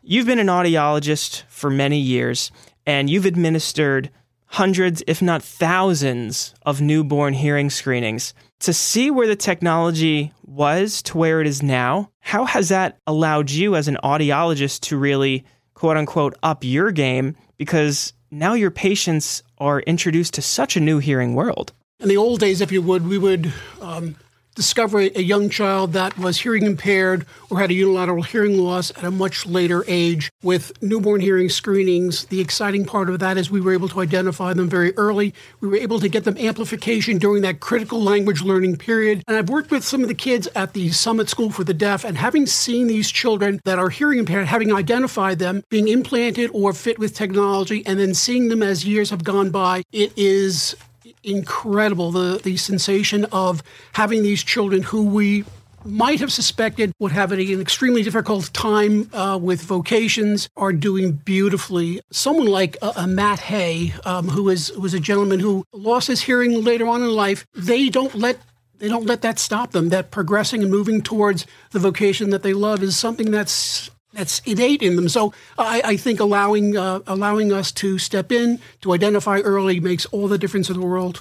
you've 0.00 0.26
been 0.26 0.38
an 0.38 0.46
audiologist 0.46 1.42
for 1.48 1.70
many 1.70 1.98
years 1.98 2.52
and 2.86 3.10
you've 3.10 3.26
administered 3.26 4.10
hundreds, 4.46 5.02
if 5.08 5.20
not 5.20 5.42
thousands, 5.42 6.54
of 6.62 6.80
newborn 6.80 7.34
hearing 7.34 7.68
screenings. 7.68 8.32
To 8.60 8.72
see 8.72 9.10
where 9.10 9.26
the 9.26 9.34
technology 9.34 10.32
was 10.44 11.02
to 11.02 11.18
where 11.18 11.40
it 11.40 11.48
is 11.48 11.64
now, 11.64 12.12
how 12.20 12.44
has 12.44 12.68
that 12.68 12.96
allowed 13.08 13.50
you 13.50 13.74
as 13.74 13.88
an 13.88 13.98
audiologist 14.04 14.82
to 14.82 14.96
really, 14.96 15.44
quote 15.74 15.96
unquote, 15.96 16.36
up 16.44 16.62
your 16.62 16.92
game? 16.92 17.34
Because 17.56 18.12
now 18.30 18.54
your 18.54 18.70
patients 18.70 19.42
are 19.58 19.80
introduced 19.80 20.34
to 20.34 20.42
such 20.42 20.76
a 20.76 20.80
new 20.80 21.00
hearing 21.00 21.34
world 21.34 21.72
in 22.04 22.08
the 22.08 22.18
old 22.18 22.38
days, 22.38 22.60
if 22.60 22.70
you 22.70 22.82
would, 22.82 23.08
we 23.08 23.16
would 23.16 23.50
um, 23.80 24.14
discover 24.54 24.98
a 24.98 25.22
young 25.22 25.48
child 25.48 25.94
that 25.94 26.16
was 26.18 26.38
hearing 26.38 26.64
impaired 26.64 27.24
or 27.48 27.58
had 27.58 27.70
a 27.70 27.74
unilateral 27.74 28.22
hearing 28.22 28.58
loss 28.58 28.90
at 28.90 29.04
a 29.04 29.10
much 29.10 29.46
later 29.46 29.82
age 29.88 30.30
with 30.42 30.70
newborn 30.82 31.22
hearing 31.22 31.48
screenings. 31.48 32.26
The 32.26 32.42
exciting 32.42 32.84
part 32.84 33.08
of 33.08 33.20
that 33.20 33.38
is 33.38 33.50
we 33.50 33.62
were 33.62 33.72
able 33.72 33.88
to 33.88 34.02
identify 34.02 34.52
them 34.52 34.68
very 34.68 34.94
early. 34.98 35.32
We 35.62 35.68
were 35.68 35.76
able 35.76 35.98
to 35.98 36.10
get 36.10 36.24
them 36.24 36.36
amplification 36.36 37.16
during 37.16 37.40
that 37.40 37.60
critical 37.60 38.02
language 38.02 38.42
learning 38.42 38.76
period. 38.76 39.24
And 39.26 39.38
I've 39.38 39.48
worked 39.48 39.70
with 39.70 39.82
some 39.82 40.02
of 40.02 40.08
the 40.08 40.14
kids 40.14 40.46
at 40.54 40.74
the 40.74 40.90
Summit 40.90 41.30
School 41.30 41.48
for 41.48 41.64
the 41.64 41.72
Deaf, 41.72 42.04
and 42.04 42.18
having 42.18 42.44
seen 42.44 42.86
these 42.86 43.10
children 43.10 43.62
that 43.64 43.78
are 43.78 43.88
hearing 43.88 44.18
impaired, 44.18 44.46
having 44.46 44.74
identified 44.74 45.38
them 45.38 45.64
being 45.70 45.88
implanted 45.88 46.50
or 46.52 46.74
fit 46.74 46.98
with 46.98 47.14
technology, 47.14 47.82
and 47.86 47.98
then 47.98 48.12
seeing 48.12 48.50
them 48.50 48.62
as 48.62 48.84
years 48.84 49.08
have 49.08 49.24
gone 49.24 49.48
by, 49.48 49.82
it 49.90 50.12
is 50.18 50.76
incredible 51.22 52.10
the 52.10 52.40
the 52.42 52.56
sensation 52.56 53.24
of 53.26 53.62
having 53.92 54.22
these 54.22 54.42
children 54.42 54.82
who 54.82 55.04
we 55.04 55.44
might 55.84 56.20
have 56.20 56.32
suspected 56.32 56.92
would 56.98 57.12
have 57.12 57.32
an 57.32 57.40
extremely 57.60 58.02
difficult 58.02 58.52
time 58.52 59.10
uh, 59.12 59.38
with 59.40 59.62
vocations 59.62 60.48
are 60.56 60.72
doing 60.72 61.12
beautifully. 61.12 62.00
Someone 62.10 62.46
like 62.46 62.76
uh, 62.80 62.92
uh, 62.96 63.06
Matt 63.06 63.40
Hay, 63.40 63.92
um, 64.04 64.28
who 64.28 64.48
is 64.48 64.72
was 64.72 64.94
a 64.94 65.00
gentleman 65.00 65.40
who 65.40 65.64
lost 65.72 66.08
his 66.08 66.22
hearing 66.22 66.64
later 66.64 66.86
on 66.88 67.02
in 67.02 67.10
life, 67.10 67.46
they 67.54 67.88
don't 67.88 68.14
let 68.14 68.38
they 68.78 68.88
don't 68.88 69.06
let 69.06 69.22
that 69.22 69.38
stop 69.38 69.72
them. 69.72 69.90
That 69.90 70.10
progressing 70.10 70.62
and 70.62 70.70
moving 70.70 71.02
towards 71.02 71.46
the 71.70 71.78
vocation 71.78 72.30
that 72.30 72.42
they 72.42 72.52
love 72.52 72.82
is 72.82 72.96
something 72.96 73.30
that's 73.30 73.90
that's 74.14 74.40
innate 74.40 74.82
in 74.82 74.96
them. 74.96 75.08
So 75.08 75.32
I, 75.58 75.82
I 75.84 75.96
think 75.96 76.20
allowing 76.20 76.76
uh, 76.76 77.00
allowing 77.06 77.52
us 77.52 77.72
to 77.72 77.98
step 77.98 78.32
in 78.32 78.60
to 78.82 78.92
identify 78.92 79.40
early 79.40 79.80
makes 79.80 80.06
all 80.06 80.28
the 80.28 80.38
difference 80.38 80.70
in 80.70 80.80
the 80.80 80.86
world. 80.86 81.20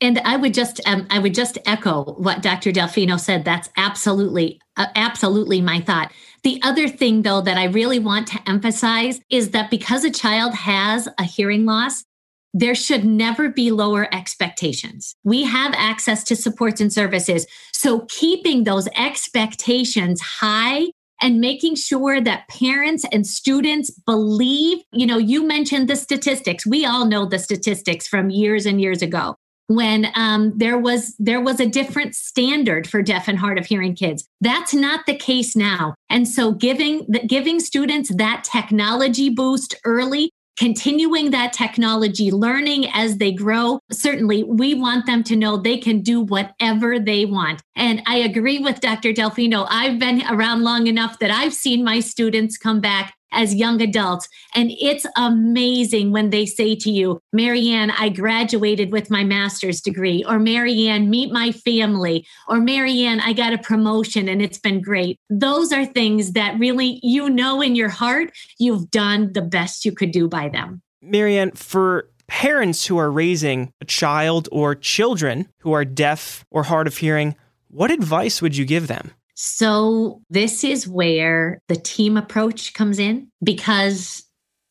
And 0.00 0.18
I 0.24 0.36
would 0.36 0.52
just 0.52 0.80
um, 0.86 1.06
I 1.10 1.18
would 1.20 1.34
just 1.34 1.58
echo 1.64 2.14
what 2.14 2.42
Dr. 2.42 2.72
Delfino 2.72 3.20
said. 3.20 3.44
That's 3.44 3.68
absolutely 3.76 4.60
uh, 4.76 4.86
absolutely 4.96 5.60
my 5.60 5.80
thought. 5.80 6.12
The 6.42 6.60
other 6.62 6.88
thing 6.88 7.22
though 7.22 7.40
that 7.42 7.56
I 7.56 7.64
really 7.64 7.98
want 7.98 8.26
to 8.28 8.40
emphasize 8.48 9.20
is 9.30 9.50
that 9.50 9.70
because 9.70 10.04
a 10.04 10.10
child 10.10 10.54
has 10.54 11.08
a 11.18 11.24
hearing 11.24 11.66
loss, 11.66 12.04
there 12.52 12.74
should 12.74 13.04
never 13.04 13.48
be 13.48 13.70
lower 13.70 14.12
expectations. 14.12 15.14
We 15.24 15.44
have 15.44 15.72
access 15.76 16.24
to 16.24 16.36
supports 16.36 16.80
and 16.80 16.92
services. 16.92 17.46
So 17.72 18.06
keeping 18.08 18.64
those 18.64 18.88
expectations 18.96 20.20
high 20.20 20.86
and 21.22 21.40
making 21.40 21.76
sure 21.76 22.20
that 22.20 22.48
parents 22.48 23.04
and 23.12 23.26
students 23.26 23.90
believe, 23.90 24.78
you 24.92 25.06
know, 25.06 25.18
you 25.18 25.46
mentioned 25.46 25.88
the 25.88 25.96
statistics. 25.96 26.66
We 26.66 26.84
all 26.84 27.06
know 27.06 27.26
the 27.26 27.38
statistics 27.38 28.06
from 28.06 28.30
years 28.30 28.66
and 28.66 28.80
years 28.80 29.02
ago 29.02 29.36
when 29.68 30.08
um, 30.14 30.52
there 30.56 30.78
was 30.78 31.14
there 31.18 31.40
was 31.40 31.60
a 31.60 31.66
different 31.66 32.14
standard 32.14 32.86
for 32.86 33.02
deaf 33.02 33.28
and 33.28 33.38
hard 33.38 33.58
of 33.58 33.66
hearing 33.66 33.94
kids. 33.94 34.28
That's 34.40 34.74
not 34.74 35.06
the 35.06 35.16
case 35.16 35.56
now. 35.56 35.94
And 36.10 36.28
so 36.28 36.52
giving 36.52 37.06
the, 37.08 37.20
giving 37.20 37.60
students 37.60 38.14
that 38.16 38.44
technology 38.44 39.30
boost 39.30 39.74
early 39.84 40.30
continuing 40.58 41.30
that 41.30 41.52
technology, 41.52 42.30
learning 42.30 42.88
as 42.92 43.18
they 43.18 43.32
grow. 43.32 43.78
Certainly, 43.90 44.44
we 44.44 44.74
want 44.74 45.06
them 45.06 45.22
to 45.24 45.36
know 45.36 45.56
they 45.56 45.78
can 45.78 46.00
do 46.00 46.20
whatever 46.20 46.98
they 46.98 47.24
want. 47.24 47.62
And 47.74 48.02
I 48.06 48.18
agree 48.18 48.58
with 48.58 48.80
Dr. 48.80 49.12
Delfino. 49.12 49.66
I've 49.70 49.98
been 49.98 50.22
around 50.28 50.62
long 50.62 50.86
enough 50.86 51.18
that 51.20 51.30
I've 51.30 51.54
seen 51.54 51.84
my 51.84 52.00
students 52.00 52.56
come 52.58 52.80
back 52.80 53.14
as 53.32 53.54
young 53.54 53.80
adults. 53.82 54.28
And 54.54 54.70
it's 54.80 55.06
amazing 55.16 56.12
when 56.12 56.30
they 56.30 56.46
say 56.46 56.76
to 56.76 56.90
you, 56.90 57.20
Marianne, 57.32 57.90
I 57.90 58.08
graduated 58.08 58.92
with 58.92 59.10
my 59.10 59.24
master's 59.24 59.80
degree, 59.80 60.24
or 60.28 60.38
Marianne, 60.38 61.10
meet 61.10 61.32
my 61.32 61.52
family, 61.52 62.26
or 62.48 62.60
Marianne, 62.60 63.20
I 63.20 63.32
got 63.32 63.52
a 63.52 63.58
promotion 63.58 64.28
and 64.28 64.42
it's 64.42 64.58
been 64.58 64.80
great. 64.80 65.18
Those 65.30 65.72
are 65.72 65.84
things 65.84 66.32
that 66.32 66.58
really 66.58 67.00
you 67.02 67.28
know 67.28 67.60
in 67.60 67.74
your 67.74 67.88
heart 67.88 68.32
you've 68.58 68.90
done 68.90 69.32
the 69.32 69.42
best 69.42 69.84
you 69.84 69.92
could 69.92 70.12
do 70.12 70.28
by 70.28 70.48
them. 70.48 70.82
Marianne, 71.00 71.50
for 71.52 72.08
parents 72.28 72.86
who 72.86 72.96
are 72.98 73.10
raising 73.10 73.72
a 73.80 73.84
child 73.84 74.48
or 74.52 74.74
children 74.74 75.48
who 75.58 75.72
are 75.72 75.84
deaf 75.84 76.44
or 76.50 76.62
hard 76.62 76.86
of 76.86 76.96
hearing, 76.96 77.34
what 77.68 77.90
advice 77.90 78.40
would 78.40 78.56
you 78.56 78.64
give 78.64 78.86
them? 78.86 79.10
So, 79.44 80.22
this 80.30 80.62
is 80.62 80.86
where 80.86 81.60
the 81.66 81.74
team 81.74 82.16
approach 82.16 82.74
comes 82.74 83.00
in 83.00 83.26
because 83.42 84.22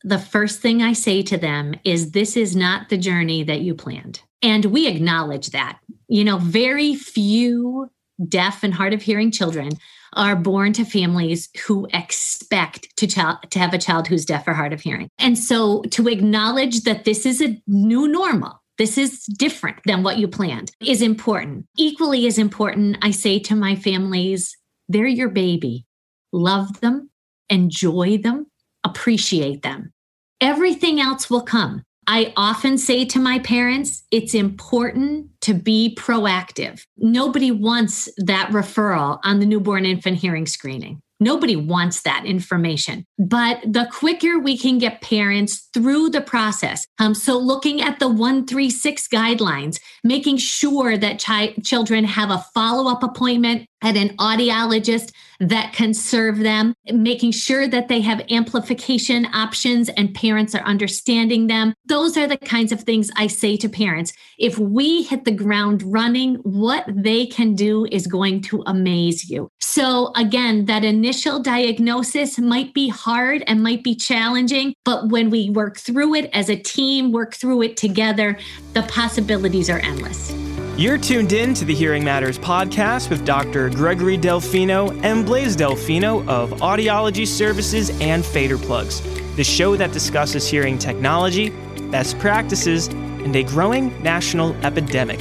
the 0.05 0.17
first 0.17 0.61
thing 0.61 0.81
I 0.81 0.93
say 0.93 1.23
to 1.23 1.37
them 1.37 1.73
is 1.83 2.11
this 2.11 2.37
is 2.37 2.55
not 2.55 2.87
the 2.87 2.97
journey 2.97 3.43
that 3.43 3.59
you 3.59 3.75
planned. 3.75 4.21
And 4.41 4.63
we 4.63 4.87
acknowledge 4.87 5.49
that. 5.49 5.79
You 6.07 6.23
know, 6.23 6.37
very 6.37 6.95
few 6.95 7.89
deaf 8.29 8.63
and 8.63 8.73
hard 8.73 8.93
of 8.93 9.01
hearing 9.01 9.29
children 9.29 9.71
are 10.13 10.37
born 10.37 10.71
to 10.73 10.85
families 10.85 11.49
who 11.67 11.85
expect 11.93 12.95
to, 12.95 13.07
to 13.07 13.59
have 13.59 13.73
a 13.73 13.77
child 13.77 14.07
who's 14.07 14.23
deaf 14.23 14.47
or 14.47 14.53
hard 14.53 14.71
of 14.71 14.79
hearing. 14.79 15.09
And 15.19 15.37
so 15.37 15.81
to 15.91 16.07
acknowledge 16.07 16.83
that 16.83 17.03
this 17.03 17.25
is 17.25 17.41
a 17.41 17.61
new 17.67 18.07
normal 18.07 18.61
this 18.81 18.97
is 18.97 19.25
different 19.25 19.77
than 19.85 20.01
what 20.01 20.17
you 20.17 20.27
planned 20.27 20.71
is 20.83 21.03
important. 21.03 21.67
Equally 21.77 22.25
as 22.25 22.39
important, 22.39 22.97
I 23.03 23.11
say 23.11 23.37
to 23.37 23.55
my 23.55 23.75
families, 23.75 24.57
they're 24.91 25.07
your 25.07 25.29
baby. 25.29 25.85
Love 26.33 26.81
them, 26.81 27.09
enjoy 27.49 28.17
them, 28.17 28.47
appreciate 28.83 29.61
them. 29.61 29.91
Everything 30.39 30.99
else 30.99 31.29
will 31.29 31.41
come. 31.41 31.83
I 32.07 32.33
often 32.35 32.77
say 32.77 33.05
to 33.05 33.19
my 33.19 33.39
parents, 33.39 34.03
it's 34.11 34.33
important 34.33 35.27
to 35.41 35.53
be 35.53 35.95
proactive. 35.97 36.81
Nobody 36.97 37.51
wants 37.51 38.09
that 38.17 38.49
referral 38.49 39.19
on 39.23 39.39
the 39.39 39.45
newborn 39.45 39.85
infant 39.85 40.17
hearing 40.17 40.47
screening. 40.47 40.99
Nobody 41.21 41.55
wants 41.55 42.01
that 42.01 42.25
information. 42.25 43.05
But 43.19 43.61
the 43.61 43.87
quicker 43.91 44.39
we 44.39 44.57
can 44.57 44.79
get 44.79 45.01
parents 45.01 45.69
through 45.71 46.09
the 46.09 46.21
process, 46.21 46.83
um, 46.97 47.13
so 47.13 47.37
looking 47.37 47.79
at 47.79 47.99
the 47.99 48.07
136 48.07 49.07
guidelines, 49.07 49.79
making 50.03 50.37
sure 50.37 50.97
that 50.97 51.21
chi- 51.21 51.53
children 51.63 52.05
have 52.05 52.31
a 52.31 52.43
follow 52.55 52.91
up 52.91 53.03
appointment 53.03 53.67
at 53.81 53.97
an 53.97 54.09
audiologist 54.17 55.11
that 55.39 55.73
can 55.73 55.93
serve 55.93 56.39
them, 56.39 56.75
making 56.91 57.31
sure 57.31 57.67
that 57.67 57.87
they 57.87 57.99
have 58.01 58.21
amplification 58.29 59.25
options 59.33 59.89
and 59.89 60.13
parents 60.13 60.53
are 60.53 60.63
understanding 60.63 61.47
them. 61.47 61.73
Those 61.87 62.15
are 62.15 62.27
the 62.27 62.37
kinds 62.37 62.71
of 62.71 62.81
things 62.81 63.09
I 63.15 63.27
say 63.27 63.57
to 63.57 63.67
parents. 63.67 64.13
If 64.37 64.59
we 64.59 65.03
hit 65.03 65.25
the 65.25 65.31
ground 65.31 65.81
running, 65.83 66.35
what 66.43 66.85
they 66.87 67.25
can 67.25 67.55
do 67.55 67.87
is 67.91 68.05
going 68.05 68.41
to 68.43 68.63
amaze 68.67 69.29
you. 69.29 69.49
So, 69.59 70.11
again, 70.15 70.65
that 70.65 70.83
initial 70.83 71.39
diagnosis 71.39 72.37
might 72.37 72.73
be 72.73 72.89
hard 72.89 73.43
and 73.47 73.63
might 73.63 73.83
be 73.83 73.95
challenging, 73.95 74.75
but 74.85 75.09
when 75.09 75.29
we 75.29 75.49
work 75.49 75.77
through 75.77 76.15
it 76.15 76.29
as 76.33 76.49
a 76.49 76.55
team, 76.55 77.11
work 77.11 77.33
through 77.33 77.63
it 77.63 77.77
together, 77.77 78.37
the 78.73 78.83
possibilities 78.83 79.69
are 79.69 79.79
endless. 79.79 80.50
You're 80.77 80.97
tuned 80.97 81.33
in 81.33 81.53
to 81.55 81.65
the 81.65 81.75
Hearing 81.75 82.03
Matters 82.03 82.39
podcast 82.39 83.09
with 83.09 83.25
Dr. 83.25 83.69
Gregory 83.69 84.17
Delfino 84.17 84.99
and 85.03 85.25
Blaise 85.25 85.55
Delfino 85.55 86.27
of 86.27 86.51
Audiology 86.61 87.27
Services 87.27 87.91
and 88.01 88.25
Fader 88.25 88.57
Plugs, 88.57 89.01
the 89.35 89.43
show 89.43 89.75
that 89.75 89.91
discusses 89.91 90.47
hearing 90.47 90.79
technology, 90.79 91.49
best 91.91 92.17
practices, 92.19 92.87
and 92.87 93.35
a 93.35 93.43
growing 93.43 94.01
national 94.01 94.53
epidemic, 94.65 95.19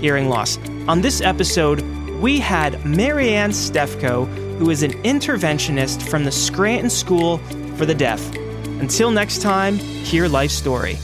hearing 0.00 0.28
loss. 0.28 0.56
On 0.88 1.00
this 1.00 1.20
episode, 1.20 1.80
we 2.20 2.38
had 2.38 2.82
Marianne 2.86 3.50
Stefko, 3.50 4.26
who 4.58 4.70
is 4.70 4.84
an 4.84 4.92
interventionist 5.02 6.08
from 6.08 6.24
the 6.24 6.32
Scranton 6.32 6.88
School 6.88 7.38
for 7.76 7.84
the 7.84 7.94
Deaf. 7.94 8.24
Until 8.80 9.10
next 9.10 9.42
time, 9.42 9.76
hear 9.76 10.28
life 10.28 10.52
story. 10.52 10.96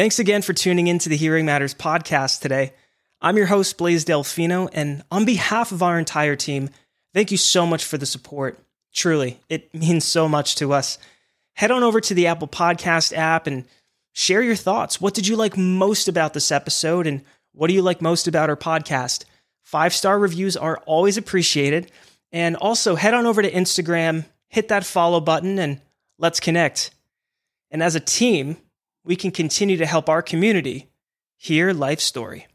Thanks 0.00 0.18
again 0.18 0.40
for 0.40 0.54
tuning 0.54 0.86
in 0.86 0.98
to 1.00 1.10
the 1.10 1.16
Hearing 1.18 1.44
Matters 1.44 1.74
podcast 1.74 2.40
today. 2.40 2.72
I'm 3.20 3.36
your 3.36 3.44
host, 3.44 3.76
Blaise 3.76 4.02
Delfino, 4.02 4.70
and 4.72 5.02
on 5.10 5.26
behalf 5.26 5.72
of 5.72 5.82
our 5.82 5.98
entire 5.98 6.36
team, 6.36 6.70
thank 7.12 7.30
you 7.30 7.36
so 7.36 7.66
much 7.66 7.84
for 7.84 7.98
the 7.98 8.06
support. 8.06 8.58
Truly, 8.94 9.40
it 9.50 9.74
means 9.74 10.06
so 10.06 10.26
much 10.26 10.54
to 10.54 10.72
us. 10.72 10.96
Head 11.52 11.70
on 11.70 11.82
over 11.82 12.00
to 12.00 12.14
the 12.14 12.28
Apple 12.28 12.48
Podcast 12.48 13.14
app 13.14 13.46
and 13.46 13.66
share 14.14 14.40
your 14.40 14.56
thoughts. 14.56 15.02
What 15.02 15.12
did 15.12 15.28
you 15.28 15.36
like 15.36 15.58
most 15.58 16.08
about 16.08 16.32
this 16.32 16.50
episode, 16.50 17.06
and 17.06 17.22
what 17.52 17.66
do 17.66 17.74
you 17.74 17.82
like 17.82 18.00
most 18.00 18.26
about 18.26 18.48
our 18.48 18.56
podcast? 18.56 19.26
Five 19.60 19.92
star 19.92 20.18
reviews 20.18 20.56
are 20.56 20.78
always 20.86 21.18
appreciated. 21.18 21.92
And 22.32 22.56
also, 22.56 22.94
head 22.94 23.12
on 23.12 23.26
over 23.26 23.42
to 23.42 23.52
Instagram, 23.52 24.24
hit 24.48 24.68
that 24.68 24.86
follow 24.86 25.20
button, 25.20 25.58
and 25.58 25.78
let's 26.16 26.40
connect. 26.40 26.90
And 27.70 27.82
as 27.82 27.96
a 27.96 28.00
team, 28.00 28.56
we 29.04 29.16
can 29.16 29.30
continue 29.30 29.76
to 29.76 29.86
help 29.86 30.08
our 30.08 30.22
community 30.22 30.90
hear 31.36 31.72
life 31.72 32.00
story. 32.00 32.46